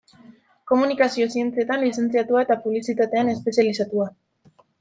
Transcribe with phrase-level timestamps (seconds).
[0.71, 4.11] Komunikazio-zientzietan lizentziatua eta publizitatean espezializatua.